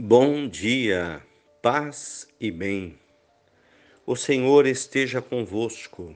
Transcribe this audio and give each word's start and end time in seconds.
Bom 0.00 0.46
dia, 0.46 1.20
paz 1.60 2.28
e 2.38 2.52
bem. 2.52 2.96
O 4.06 4.14
Senhor 4.14 4.64
esteja 4.64 5.20
convosco, 5.20 6.14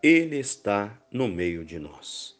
Ele 0.00 0.38
está 0.38 0.96
no 1.10 1.26
meio 1.26 1.64
de 1.64 1.80
nós. 1.80 2.38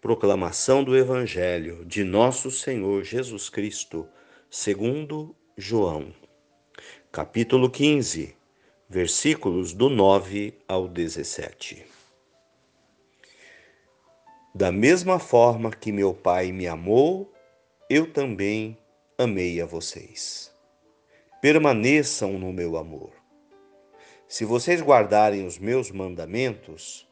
Proclamação 0.00 0.82
do 0.82 0.96
Evangelho 0.96 1.84
de 1.84 2.02
Nosso 2.02 2.50
Senhor 2.50 3.04
Jesus 3.04 3.48
Cristo, 3.48 4.04
segundo 4.50 5.32
João, 5.56 6.12
capítulo 7.12 7.70
15, 7.70 8.34
versículos 8.88 9.72
do 9.72 9.88
9 9.88 10.54
ao 10.66 10.88
17. 10.88 11.86
Da 14.52 14.72
mesma 14.72 15.20
forma 15.20 15.70
que 15.70 15.92
meu 15.92 16.12
Pai 16.12 16.50
me 16.50 16.66
amou, 16.66 17.32
eu 17.88 18.12
também 18.12 18.76
amei 19.18 19.62
a 19.62 19.64
vocês. 19.64 20.52
Permaneçam 21.40 22.38
no 22.38 22.52
meu 22.52 22.76
amor. 22.76 23.12
Se 24.28 24.44
vocês 24.44 24.82
guardarem 24.82 25.46
os 25.46 25.58
meus 25.58 25.90
mandamentos, 25.90 27.08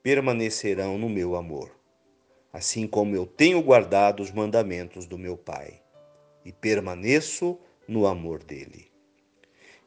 permanecerão 0.00 0.96
no 0.96 1.08
meu 1.08 1.34
amor, 1.34 1.72
assim 2.52 2.86
como 2.86 3.16
eu 3.16 3.26
tenho 3.26 3.60
guardado 3.60 4.22
os 4.22 4.30
mandamentos 4.30 5.04
do 5.04 5.18
meu 5.18 5.36
Pai, 5.36 5.82
e 6.44 6.52
permaneço 6.52 7.58
no 7.88 8.06
amor 8.06 8.44
dele. 8.44 8.92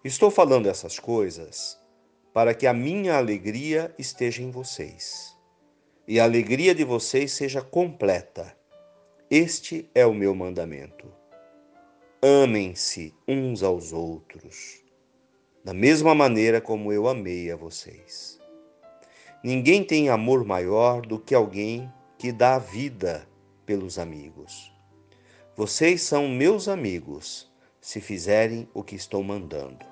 Estou 0.04 0.30
falando 0.30 0.68
essas 0.68 1.00
coisas 1.00 1.80
para 2.34 2.54
que 2.54 2.68
a 2.68 2.74
minha 2.74 3.16
alegria 3.16 3.96
esteja 3.98 4.42
em 4.42 4.52
vocês 4.52 5.38
e 6.06 6.20
a 6.20 6.26
alegria 6.26 6.76
de 6.76 6.84
vocês 6.84 7.32
seja 7.32 7.62
completa. 7.62 8.58
Este 9.30 9.90
é 9.96 10.06
o 10.06 10.14
meu 10.14 10.36
mandamento 10.36 11.21
Amem-se 12.24 13.16
uns 13.28 13.64
aos 13.64 13.92
outros, 13.92 14.84
da 15.66 15.74
mesma 15.74 16.14
maneira 16.14 16.62
como 16.62 16.94
eu 16.94 17.08
amei 17.08 17.50
a 17.50 17.56
vocês. 17.56 18.40
Ninguém 19.44 19.84
tem 19.84 20.08
amor 20.08 20.46
maior 20.46 21.02
do 21.02 21.18
que 21.18 21.34
alguém 21.34 21.92
que 22.20 22.32
dá 22.32 22.58
a 22.58 22.60
vida 22.60 23.28
pelos 23.66 23.98
amigos. 23.98 24.72
Vocês 25.56 26.04
são 26.04 26.28
meus 26.28 26.68
amigos 26.68 27.52
se 27.82 28.00
fizerem 28.00 28.70
o 28.72 28.84
que 28.84 28.94
estou 28.94 29.24
mandando. 29.24 29.84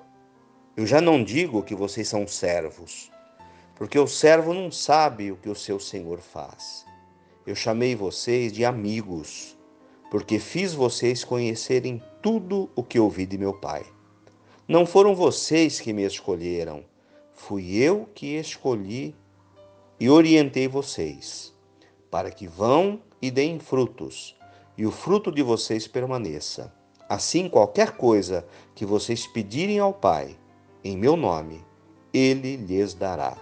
Eu 0.76 0.86
já 0.86 1.00
não 1.00 1.24
digo 1.24 1.64
que 1.64 1.74
vocês 1.74 2.06
são 2.06 2.28
servos, 2.28 3.10
porque 3.74 3.98
o 3.98 4.06
servo 4.06 4.54
não 4.54 4.70
sabe 4.70 5.32
o 5.32 5.36
que 5.36 5.48
o 5.48 5.56
seu 5.56 5.80
senhor 5.80 6.20
faz. 6.20 6.86
Eu 7.44 7.56
chamei 7.56 7.96
vocês 7.96 8.52
de 8.52 8.64
amigos 8.64 9.58
porque 10.10 10.40
fiz 10.40 10.74
vocês 10.74 11.22
conhecerem 11.22 12.02
tudo 12.22 12.70
o 12.74 12.82
que 12.82 12.98
ouvi 12.98 13.26
de 13.26 13.38
meu 13.38 13.54
Pai. 13.54 13.84
Não 14.68 14.86
foram 14.86 15.14
vocês 15.14 15.80
que 15.80 15.92
me 15.92 16.04
escolheram, 16.04 16.84
fui 17.32 17.76
eu 17.76 18.08
que 18.14 18.36
escolhi 18.36 19.14
e 19.98 20.08
orientei 20.08 20.68
vocês, 20.68 21.54
para 22.10 22.30
que 22.30 22.46
vão 22.46 23.00
e 23.20 23.30
deem 23.30 23.58
frutos, 23.58 24.36
e 24.76 24.86
o 24.86 24.90
fruto 24.90 25.32
de 25.32 25.42
vocês 25.42 25.88
permaneça. 25.88 26.72
Assim, 27.08 27.48
qualquer 27.48 27.96
coisa 27.96 28.46
que 28.74 28.86
vocês 28.86 29.26
pedirem 29.26 29.78
ao 29.78 29.92
Pai, 29.92 30.36
em 30.84 30.96
meu 30.96 31.16
nome, 31.16 31.64
ele 32.14 32.56
lhes 32.56 32.94
dará. 32.94 33.36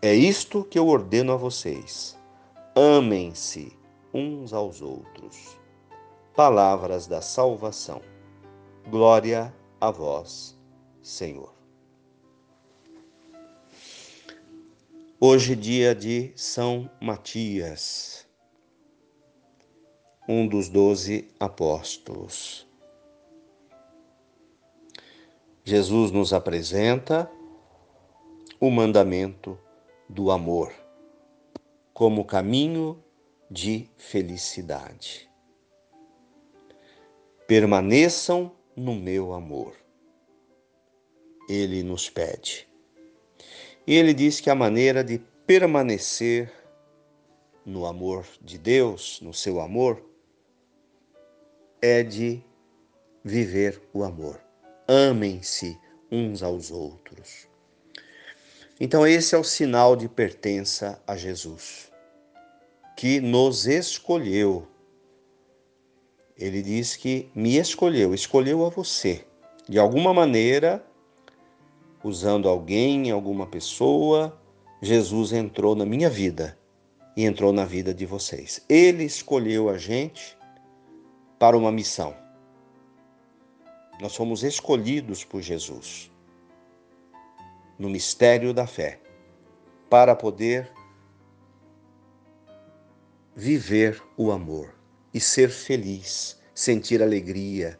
É 0.00 0.14
isto 0.14 0.64
que 0.64 0.78
eu 0.78 0.86
ordeno 0.86 1.32
a 1.32 1.36
vocês: 1.36 2.16
amem-se 2.74 3.76
uns 4.14 4.52
aos 4.52 4.80
outros. 4.80 5.57
Palavras 6.34 7.06
da 7.06 7.20
salvação. 7.20 8.00
Glória 8.88 9.54
a 9.80 9.90
vós, 9.90 10.56
Senhor. 11.02 11.52
Hoje, 15.20 15.56
dia 15.56 15.94
de 15.94 16.32
São 16.36 16.88
Matias, 17.00 18.26
um 20.28 20.46
dos 20.46 20.68
doze 20.68 21.28
apóstolos. 21.40 22.68
Jesus 25.64 26.12
nos 26.12 26.32
apresenta 26.32 27.30
o 28.60 28.70
mandamento 28.70 29.58
do 30.08 30.30
amor 30.30 30.72
como 31.92 32.24
caminho 32.24 33.02
de 33.50 33.90
felicidade. 33.96 35.27
Permaneçam 37.48 38.52
no 38.76 38.94
meu 38.94 39.32
amor. 39.32 39.74
Ele 41.48 41.82
nos 41.82 42.08
pede. 42.08 42.68
E 43.86 43.96
ele 43.96 44.14
diz 44.14 44.38
que 44.38 44.50
a 44.50 44.54
maneira 44.54 45.02
de 45.02 45.18
permanecer 45.46 46.52
no 47.64 47.86
amor 47.86 48.26
de 48.40 48.58
Deus, 48.58 49.20
no 49.20 49.34
seu 49.34 49.60
amor, 49.60 50.00
é 51.82 52.02
de 52.02 52.44
viver 53.24 53.82
o 53.92 54.04
amor. 54.04 54.40
Amem-se 54.86 55.76
uns 56.12 56.42
aos 56.42 56.70
outros. 56.70 57.48
Então, 58.78 59.06
esse 59.06 59.34
é 59.34 59.38
o 59.38 59.42
sinal 59.42 59.96
de 59.96 60.08
pertença 60.08 61.02
a 61.06 61.16
Jesus 61.16 61.90
que 62.98 63.20
nos 63.20 63.68
escolheu. 63.68 64.66
Ele 66.38 66.62
diz 66.62 66.94
que 66.94 67.28
me 67.34 67.56
escolheu, 67.56 68.14
escolheu 68.14 68.64
a 68.64 68.68
você. 68.68 69.24
De 69.68 69.78
alguma 69.78 70.14
maneira, 70.14 70.84
usando 72.02 72.48
alguém, 72.48 73.10
alguma 73.10 73.46
pessoa, 73.46 74.40
Jesus 74.80 75.32
entrou 75.32 75.74
na 75.74 75.84
minha 75.84 76.08
vida 76.08 76.56
e 77.16 77.24
entrou 77.24 77.52
na 77.52 77.64
vida 77.64 77.92
de 77.92 78.06
vocês. 78.06 78.64
Ele 78.68 79.02
escolheu 79.02 79.68
a 79.68 79.76
gente 79.76 80.38
para 81.40 81.56
uma 81.56 81.72
missão. 81.72 82.14
Nós 84.00 84.14
fomos 84.14 84.44
escolhidos 84.44 85.24
por 85.24 85.42
Jesus 85.42 86.08
no 87.76 87.88
mistério 87.88 88.54
da 88.54 88.66
fé 88.66 89.00
para 89.90 90.14
poder 90.14 90.72
viver 93.34 94.00
o 94.16 94.30
amor 94.30 94.77
e 95.12 95.20
ser 95.20 95.50
feliz, 95.50 96.38
sentir 96.54 97.02
alegria. 97.02 97.78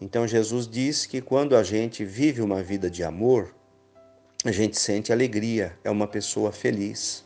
Então 0.00 0.26
Jesus 0.26 0.68
diz 0.68 1.06
que 1.06 1.20
quando 1.20 1.56
a 1.56 1.62
gente 1.62 2.04
vive 2.04 2.40
uma 2.40 2.62
vida 2.62 2.90
de 2.90 3.02
amor, 3.02 3.54
a 4.44 4.52
gente 4.52 4.78
sente 4.78 5.12
alegria, 5.12 5.76
é 5.82 5.90
uma 5.90 6.06
pessoa 6.06 6.52
feliz. 6.52 7.24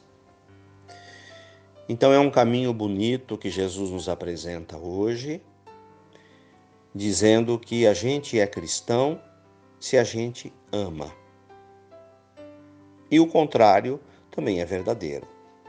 Então 1.88 2.12
é 2.12 2.18
um 2.18 2.30
caminho 2.30 2.72
bonito 2.72 3.36
que 3.36 3.50
Jesus 3.50 3.90
nos 3.90 4.08
apresenta 4.08 4.78
hoje, 4.78 5.42
dizendo 6.94 7.58
que 7.58 7.86
a 7.86 7.92
gente 7.92 8.38
é 8.38 8.46
cristão 8.46 9.20
se 9.78 9.98
a 9.98 10.04
gente 10.04 10.52
ama. 10.70 11.12
E 13.10 13.20
o 13.20 13.26
contrário 13.26 14.00
também 14.30 14.62
é 14.62 14.64
verdadeiro. 14.64 15.28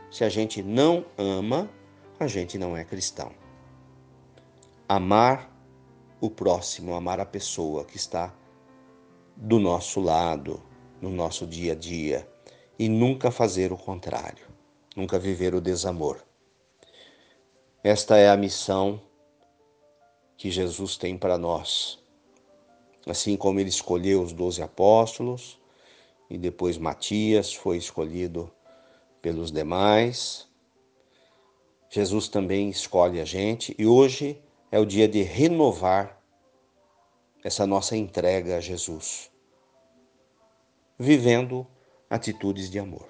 Se 0.09 0.23
a 0.23 0.29
gente 0.29 0.63
não 0.63 1.05
ama, 1.17 1.69
a 2.17 2.27
gente 2.27 2.57
não 2.57 2.77
é 2.77 2.85
cristão. 2.85 3.42
Amar 4.88 5.49
o 6.19 6.29
próximo, 6.29 6.94
amar 6.94 7.19
a 7.19 7.25
pessoa 7.25 7.85
que 7.85 7.97
está 7.97 8.33
do 9.35 9.59
nosso 9.59 10.00
lado, 10.00 10.62
no 11.01 11.09
nosso 11.09 11.47
dia 11.47 11.71
a 11.71 11.75
dia, 11.75 12.27
e 12.77 12.89
nunca 12.89 13.31
fazer 13.31 13.71
o 13.71 13.77
contrário, 13.77 14.45
nunca 14.95 15.18
viver 15.18 15.56
o 15.56 15.62
desamor. 15.62 16.24
Esta 17.83 18.18
é 18.18 18.30
a 18.30 18.38
missão 18.38 19.01
que 20.38 20.51
Jesus 20.51 20.97
tem 20.97 21.18
para 21.18 21.38
nós. 21.38 22.00
Assim 23.06 23.35
como 23.35 23.59
ele 23.59 23.69
escolheu 23.69 24.21
os 24.21 24.31
doze 24.33 24.62
apóstolos, 24.62 25.59
e 26.30 26.38
depois 26.38 26.77
Matias 26.77 27.53
foi 27.53 27.77
escolhido 27.77 28.51
pelos 29.21 29.51
demais. 29.51 30.47
Jesus 31.89 32.27
também 32.27 32.69
escolhe 32.69 33.21
a 33.21 33.25
gente 33.25 33.75
e 33.77 33.85
hoje 33.85 34.41
é 34.73 34.79
o 34.79 34.87
dia 34.87 35.07
de 35.07 35.21
renovar 35.21 36.19
essa 37.43 37.67
nossa 37.67 37.95
entrega 37.95 38.57
a 38.57 38.59
Jesus, 38.59 39.29
vivendo 40.97 41.67
atitudes 42.09 42.71
de 42.71 42.79
amor. 42.79 43.07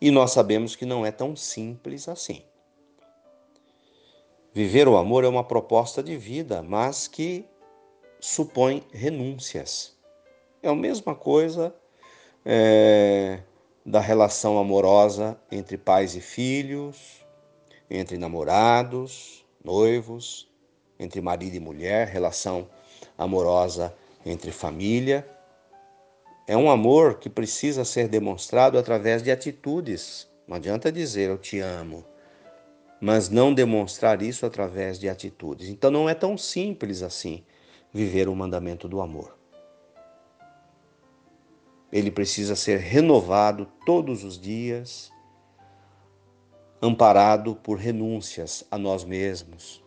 E 0.00 0.10
nós 0.10 0.32
sabemos 0.32 0.74
que 0.74 0.84
não 0.84 1.06
é 1.06 1.12
tão 1.12 1.36
simples 1.36 2.08
assim. 2.08 2.42
Viver 4.52 4.88
o 4.88 4.96
amor 4.96 5.22
é 5.22 5.28
uma 5.28 5.44
proposta 5.44 6.02
de 6.02 6.16
vida, 6.16 6.64
mas 6.64 7.06
que 7.06 7.44
supõe 8.18 8.84
renúncias. 8.92 9.96
É 10.60 10.68
a 10.68 10.74
mesma 10.74 11.14
coisa 11.14 11.72
é, 12.44 13.40
da 13.86 14.00
relação 14.00 14.58
amorosa 14.58 15.38
entre 15.48 15.78
pais 15.78 16.16
e 16.16 16.20
filhos, 16.20 17.24
entre 17.88 18.18
namorados, 18.18 19.43
noivos. 19.64 20.48
entre 20.96 21.20
marido 21.20 21.56
e 21.56 21.60
mulher, 21.60 22.06
relação 22.06 22.68
amorosa 23.18 23.92
entre 24.24 24.52
família. 24.52 25.28
É 26.46 26.56
um 26.56 26.70
amor 26.70 27.18
que 27.18 27.28
precisa 27.28 27.84
ser 27.84 28.06
demonstrado 28.06 28.78
através 28.78 29.22
de 29.22 29.30
atitudes. 29.30 30.28
Não 30.46 30.56
adianta 30.56 30.92
dizer 30.92 31.30
eu 31.30 31.38
te 31.38 31.58
amo, 31.58 32.04
mas 33.00 33.28
não 33.28 33.52
demonstrar 33.52 34.22
isso 34.22 34.46
através 34.46 34.98
de 34.98 35.08
atitudes. 35.08 35.68
Então 35.68 35.90
não 35.90 36.08
é 36.08 36.14
tão 36.14 36.38
simples 36.38 37.02
assim 37.02 37.42
viver 37.92 38.28
o 38.28 38.36
mandamento 38.36 38.86
do 38.86 39.00
amor. 39.00 39.36
Ele 41.90 42.10
precisa 42.10 42.54
ser 42.54 42.78
renovado 42.78 43.66
todos 43.86 44.24
os 44.24 44.38
dias, 44.38 45.10
amparado 46.84 47.56
por 47.56 47.78
renúncias 47.78 48.62
a 48.70 48.76
nós 48.76 49.04
mesmos, 49.04 49.82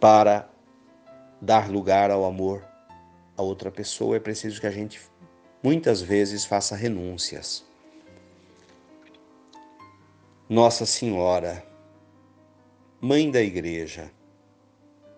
para 0.00 0.50
dar 1.40 1.70
lugar 1.70 2.10
ao 2.10 2.24
amor 2.24 2.66
a 3.36 3.42
outra 3.42 3.70
pessoa, 3.70 4.16
é 4.16 4.18
preciso 4.18 4.60
que 4.60 4.66
a 4.66 4.72
gente 4.72 5.00
muitas 5.62 6.02
vezes 6.02 6.44
faça 6.44 6.74
renúncias. 6.74 7.64
Nossa 10.48 10.84
Senhora, 10.84 11.64
Mãe 13.00 13.30
da 13.30 13.40
Igreja, 13.40 14.10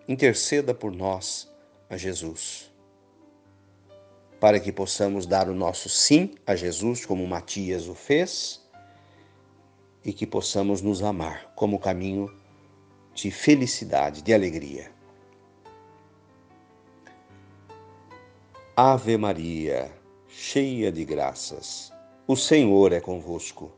interceda 0.07 0.75
por 0.75 0.91
nós 0.91 1.51
a 1.89 1.97
Jesus, 1.97 2.71
para 4.39 4.59
que 4.59 4.71
possamos 4.71 5.25
dar 5.25 5.49
o 5.49 5.55
nosso 5.55 5.89
sim 5.89 6.35
a 6.45 6.55
Jesus, 6.55 7.03
como 7.03 7.25
Matias 7.25 7.87
o 7.87 7.95
fez, 7.95 8.62
e 10.03 10.11
que 10.11 10.27
possamos 10.27 10.81
nos 10.81 11.01
amar 11.01 11.53
como 11.55 11.79
caminho 11.79 12.33
de 13.13 13.31
felicidade, 13.31 14.21
de 14.21 14.33
alegria. 14.33 14.91
Ave 18.75 19.17
Maria, 19.17 19.91
cheia 20.27 20.91
de 20.91 21.05
graças, 21.05 21.93
o 22.27 22.35
Senhor 22.35 22.91
é 22.91 22.99
convosco. 22.99 23.71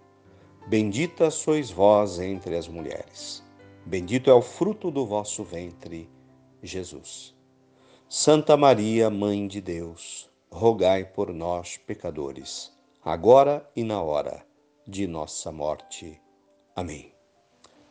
Bendita 0.68 1.30
sois 1.30 1.69
vós 1.69 2.19
entre 2.19 2.56
as 2.56 2.68
mulheres. 2.68 3.44
Bendito 3.86 4.31
é 4.31 4.33
o 4.33 4.42
fruto 4.42 4.89
do 4.89 5.06
vosso 5.06 5.44
ventre, 5.44 6.10
Jesus. 6.63 7.36
Santa 8.10 8.57
Maria, 8.57 9.10
Mãe 9.10 9.48
de 9.48 9.62
Deus, 9.62 10.30
rogai 10.50 11.04
por 11.04 11.31
nós, 11.33 11.78
pecadores, 11.78 12.71
agora 13.04 13.69
e 13.75 13.83
na 13.83 14.01
hora 14.01 14.44
de 14.87 15.07
nossa 15.07 15.51
morte. 15.51 16.21
Amém. 16.75 17.13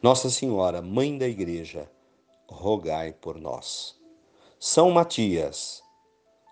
Nossa 0.02 0.30
Senhora, 0.30 0.82
Mãe 0.82 1.16
da 1.16 1.26
Igreja, 1.26 1.90
rogai 2.46 3.12
por 3.12 3.40
nós. 3.40 3.98
São 4.60 4.90
Matias, 4.90 5.82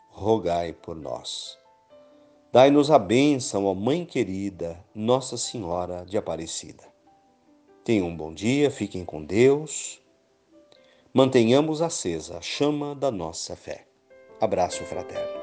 rogai 0.08 0.72
por 0.72 0.96
nós. 0.96 1.58
Dai-nos 2.50 2.90
a 2.90 2.98
bênção, 2.98 3.66
ó 3.66 3.74
Mãe 3.74 4.04
querida, 4.04 4.82
Nossa 4.94 5.36
Senhora 5.36 6.04
de 6.04 6.18
Aparecida. 6.18 6.84
Tenham 7.84 8.08
um 8.08 8.16
bom 8.16 8.32
dia, 8.32 8.70
fiquem 8.70 9.04
com 9.04 9.24
Deus. 9.24 10.00
Mantenhamos 11.12 11.82
acesa 11.82 12.38
a 12.38 12.40
chama 12.40 12.94
da 12.94 13.10
nossa 13.10 13.56
fé. 13.56 13.86
Abraço 14.40 14.84
fraterno. 14.84 15.41